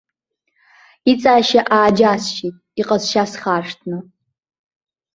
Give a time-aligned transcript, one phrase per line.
[1.11, 3.97] Иҵаашьа ааџьасшьеит, иҟазшьа схаршҭны.